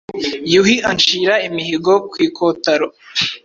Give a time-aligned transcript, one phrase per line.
[0.53, 2.87] Yuhi ancira imihigo.kwikotaro